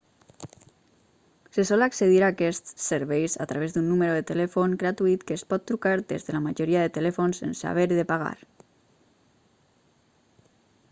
[1.55, 5.43] se sol accedir a quests serveis a través d'un número de telèfon gratuït que es
[5.53, 8.35] pot trucar des de la majoria de telèfons sense haver de pagar